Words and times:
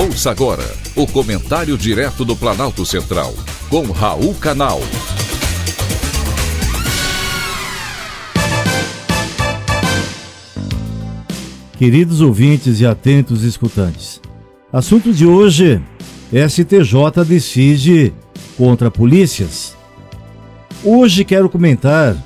Ouça 0.00 0.30
agora 0.30 0.62
o 0.94 1.08
comentário 1.08 1.76
direto 1.76 2.24
do 2.24 2.36
Planalto 2.36 2.86
Central, 2.86 3.34
com 3.68 3.82
Raul 3.90 4.32
Canal. 4.32 4.78
Queridos 11.76 12.20
ouvintes 12.20 12.78
e 12.78 12.86
atentos 12.86 13.42
escutantes, 13.42 14.20
assunto 14.72 15.12
de 15.12 15.26
hoje: 15.26 15.82
STJ 16.48 17.24
decide 17.26 18.12
contra 18.56 18.92
polícias. 18.92 19.76
Hoje 20.84 21.24
quero 21.24 21.50
comentar 21.50 22.16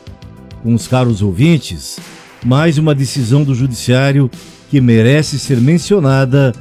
com 0.63 0.75
os 0.75 0.87
caros 0.87 1.23
ouvintes 1.23 1.99
mais 2.45 2.77
uma 2.77 2.95
decisão 2.95 3.43
do 3.43 3.55
Judiciário 3.55 4.31
que 4.71 4.79
merece 4.79 5.39
ser 5.39 5.59
mencionada 5.59 6.53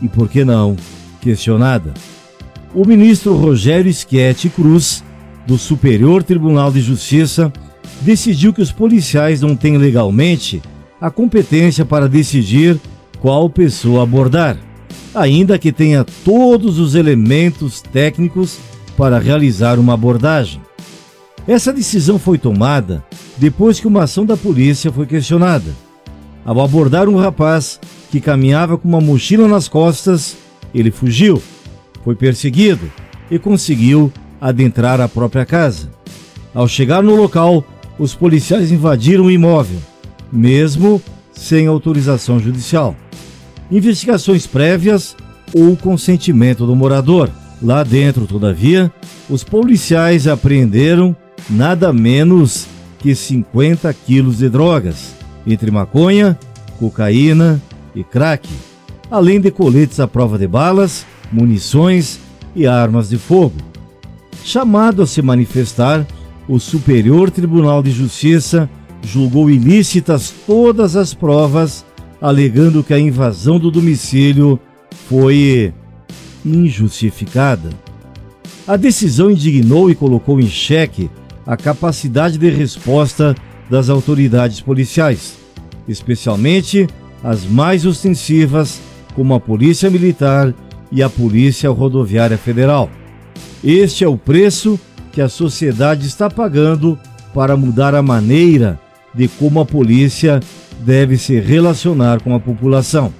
e, 0.00 0.08
por 0.08 0.28
que 0.28 0.44
não, 0.44 0.76
questionada. 1.20 1.94
O 2.74 2.84
ministro 2.84 3.36
Rogério 3.36 3.92
Schietti 3.92 4.48
Cruz, 4.48 5.04
do 5.46 5.56
Superior 5.56 6.22
Tribunal 6.22 6.72
de 6.72 6.80
Justiça, 6.80 7.52
decidiu 8.00 8.52
que 8.52 8.62
os 8.62 8.72
policiais 8.72 9.40
não 9.40 9.54
têm 9.54 9.78
legalmente 9.78 10.60
a 11.00 11.10
competência 11.10 11.84
para 11.84 12.08
decidir 12.08 12.80
qual 13.20 13.48
pessoa 13.48 14.02
abordar, 14.02 14.56
ainda 15.14 15.58
que 15.58 15.72
tenha 15.72 16.04
todos 16.24 16.78
os 16.78 16.94
elementos 16.94 17.80
técnicos 17.80 18.58
para 18.96 19.18
realizar 19.18 19.78
uma 19.78 19.94
abordagem. 19.94 20.60
Essa 21.46 21.72
decisão 21.72 22.18
foi 22.18 22.38
tomada 22.38 23.04
depois 23.36 23.78
que 23.78 23.86
uma 23.86 24.04
ação 24.04 24.24
da 24.24 24.36
polícia 24.36 24.90
foi 24.90 25.06
questionada. 25.06 25.74
Ao 26.44 26.60
abordar 26.60 27.08
um 27.08 27.16
rapaz 27.16 27.80
que 28.14 28.20
caminhava 28.20 28.78
com 28.78 28.88
uma 28.88 29.00
mochila 29.00 29.48
nas 29.48 29.66
costas, 29.66 30.36
ele 30.72 30.92
fugiu, 30.92 31.42
foi 32.04 32.14
perseguido 32.14 32.88
e 33.28 33.40
conseguiu 33.40 34.12
adentrar 34.40 35.00
a 35.00 35.08
própria 35.08 35.44
casa. 35.44 35.90
Ao 36.54 36.68
chegar 36.68 37.02
no 37.02 37.16
local, 37.16 37.64
os 37.98 38.14
policiais 38.14 38.70
invadiram 38.70 39.24
o 39.24 39.30
imóvel, 39.32 39.80
mesmo 40.32 41.02
sem 41.32 41.66
autorização 41.66 42.38
judicial. 42.38 42.94
Investigações 43.68 44.46
prévias 44.46 45.16
ou 45.52 45.76
consentimento 45.76 46.64
do 46.68 46.76
morador. 46.76 47.28
Lá 47.60 47.82
dentro, 47.82 48.28
todavia, 48.28 48.92
os 49.28 49.42
policiais 49.42 50.28
apreenderam 50.28 51.16
nada 51.50 51.92
menos 51.92 52.68
que 53.00 53.12
50 53.12 53.92
quilos 54.06 54.38
de 54.38 54.48
drogas, 54.48 55.16
entre 55.44 55.68
maconha, 55.72 56.38
cocaína 56.78 57.60
e 57.94 58.02
crack, 58.02 58.48
além 59.10 59.40
de 59.40 59.50
coletes 59.50 60.00
à 60.00 60.08
prova 60.08 60.38
de 60.38 60.46
balas, 60.46 61.06
munições 61.30 62.18
e 62.54 62.66
armas 62.66 63.08
de 63.08 63.18
fogo. 63.18 63.56
Chamado 64.44 65.02
a 65.02 65.06
se 65.06 65.22
manifestar, 65.22 66.06
o 66.48 66.58
Superior 66.58 67.30
Tribunal 67.30 67.82
de 67.82 67.90
Justiça 67.90 68.68
julgou 69.02 69.50
ilícitas 69.50 70.32
todas 70.46 70.96
as 70.96 71.14
provas, 71.14 71.84
alegando 72.20 72.82
que 72.82 72.94
a 72.94 72.98
invasão 72.98 73.58
do 73.58 73.70
domicílio 73.70 74.58
foi 75.08 75.72
injustificada. 76.44 77.70
A 78.66 78.76
decisão 78.76 79.30
indignou 79.30 79.90
e 79.90 79.94
colocou 79.94 80.40
em 80.40 80.48
xeque 80.48 81.10
a 81.46 81.56
capacidade 81.56 82.38
de 82.38 82.48
resposta 82.48 83.34
das 83.68 83.88
autoridades 83.88 84.60
policiais, 84.60 85.36
especialmente 85.86 86.86
as 87.24 87.46
mais 87.46 87.86
ostensivas, 87.86 88.80
como 89.14 89.32
a 89.32 89.40
Polícia 89.40 89.88
Militar 89.88 90.54
e 90.92 91.02
a 91.02 91.08
Polícia 91.08 91.70
Rodoviária 91.70 92.36
Federal. 92.36 92.90
Este 93.64 94.04
é 94.04 94.08
o 94.08 94.18
preço 94.18 94.78
que 95.10 95.22
a 95.22 95.28
sociedade 95.28 96.06
está 96.06 96.28
pagando 96.28 96.98
para 97.32 97.56
mudar 97.56 97.94
a 97.94 98.02
maneira 98.02 98.78
de 99.14 99.26
como 99.26 99.60
a 99.60 99.64
polícia 99.64 100.40
deve 100.80 101.16
se 101.16 101.40
relacionar 101.40 102.20
com 102.20 102.34
a 102.34 102.40
população. 102.40 103.12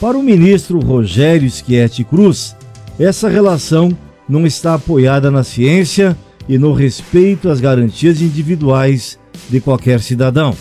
Para 0.00 0.18
o 0.18 0.22
ministro 0.22 0.80
Rogério 0.80 1.48
Schietti 1.48 2.02
Cruz, 2.02 2.56
essa 2.98 3.28
relação 3.28 3.96
não 4.28 4.46
está 4.46 4.74
apoiada 4.74 5.30
na 5.30 5.44
ciência 5.44 6.16
e 6.48 6.58
no 6.58 6.72
respeito 6.72 7.48
às 7.48 7.60
garantias 7.60 8.20
individuais 8.20 9.18
de 9.48 9.60
qualquer 9.60 10.00
cidadão. 10.00 10.56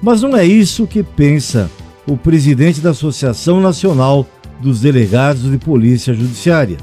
Mas 0.00 0.22
não 0.22 0.36
é 0.36 0.44
isso 0.44 0.86
que 0.86 1.02
pensa 1.02 1.70
o 2.06 2.16
presidente 2.16 2.80
da 2.80 2.90
Associação 2.90 3.60
Nacional 3.60 4.26
dos 4.60 4.80
Delegados 4.80 5.50
de 5.50 5.58
Polícia 5.58 6.14
Judiciária, 6.14 6.76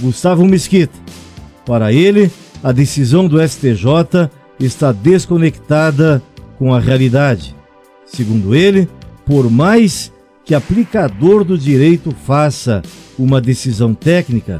Gustavo 0.00 0.44
Mesquita. 0.44 0.98
Para 1.64 1.92
ele, 1.92 2.30
a 2.62 2.72
decisão 2.72 3.26
do 3.26 3.40
STJ 3.46 4.30
está 4.58 4.92
desconectada 4.92 6.22
com 6.58 6.74
a 6.74 6.80
realidade. 6.80 7.54
Segundo 8.06 8.54
ele, 8.54 8.88
por 9.24 9.50
mais 9.50 10.12
que 10.44 10.54
aplicador 10.54 11.44
do 11.44 11.58
direito 11.58 12.14
faça 12.24 12.82
uma 13.18 13.40
decisão 13.40 13.92
técnica, 13.92 14.58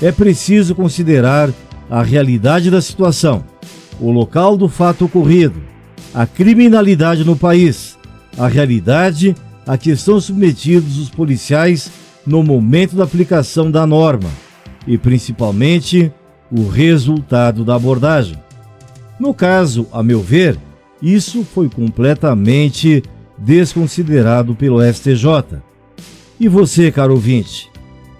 é 0.00 0.10
preciso 0.10 0.74
considerar 0.74 1.50
a 1.90 2.02
realidade 2.02 2.70
da 2.70 2.80
situação, 2.80 3.44
o 4.00 4.10
local 4.10 4.56
do 4.56 4.68
fato 4.68 5.04
ocorrido, 5.04 5.62
a 6.12 6.26
criminalidade 6.26 7.24
no 7.24 7.36
país, 7.36 7.96
a 8.38 8.46
realidade 8.48 9.34
a 9.66 9.76
que 9.76 9.90
estão 9.90 10.20
submetidos 10.20 10.98
os 10.98 11.08
policiais 11.08 11.90
no 12.26 12.42
momento 12.42 12.96
da 12.96 13.04
aplicação 13.04 13.70
da 13.70 13.86
norma 13.86 14.28
e, 14.86 14.96
principalmente, 14.96 16.12
o 16.50 16.68
resultado 16.68 17.64
da 17.64 17.74
abordagem. 17.74 18.38
No 19.18 19.34
caso, 19.34 19.88
a 19.92 20.02
meu 20.02 20.20
ver, 20.20 20.58
isso 21.02 21.44
foi 21.44 21.68
completamente 21.68 23.02
desconsiderado 23.38 24.54
pelo 24.54 24.80
STJ. 24.82 25.60
E 26.38 26.48
você, 26.48 26.90
caro 26.90 27.14
ouvinte, 27.14 27.70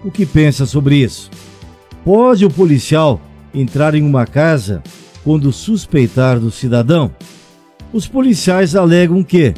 o 0.03 0.11
que 0.11 0.25
pensa 0.25 0.65
sobre 0.65 0.97
isso? 0.97 1.29
Pode 2.03 2.45
o 2.45 2.49
policial 2.49 3.21
entrar 3.53 3.95
em 3.95 4.03
uma 4.03 4.25
casa 4.25 4.81
quando 5.23 5.51
suspeitar 5.51 6.39
do 6.39 6.51
cidadão? 6.51 7.11
Os 7.93 8.07
policiais 8.07 8.75
alegam 8.75 9.23
que, 9.23 9.53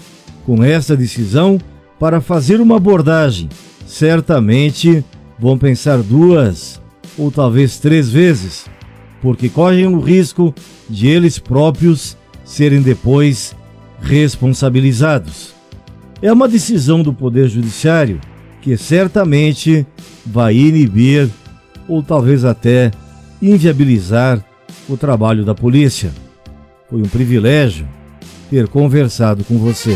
com 0.49 0.63
esta 0.63 0.97
decisão, 0.97 1.59
para 1.99 2.19
fazer 2.19 2.59
uma 2.59 2.77
abordagem, 2.77 3.47
certamente 3.85 5.05
vão 5.37 5.59
pensar 5.59 5.99
duas 5.99 6.81
ou 7.15 7.29
talvez 7.29 7.77
três 7.77 8.09
vezes, 8.09 8.65
porque 9.21 9.47
correm 9.47 9.85
o 9.85 9.99
risco 9.99 10.51
de 10.89 11.05
eles 11.05 11.37
próprios 11.37 12.17
serem 12.43 12.81
depois 12.81 13.55
responsabilizados. 14.01 15.53
É 16.19 16.33
uma 16.33 16.47
decisão 16.47 17.03
do 17.03 17.13
Poder 17.13 17.47
Judiciário 17.47 18.19
que 18.59 18.75
certamente 18.75 19.85
vai 20.25 20.55
inibir 20.55 21.29
ou 21.87 22.01
talvez 22.01 22.43
até 22.43 22.89
inviabilizar 23.39 24.43
o 24.89 24.97
trabalho 24.97 25.45
da 25.45 25.53
polícia. 25.53 26.11
Foi 26.89 26.99
um 26.99 27.07
privilégio 27.07 27.87
ter 28.49 28.67
conversado 28.67 29.43
com 29.43 29.59
você. 29.59 29.95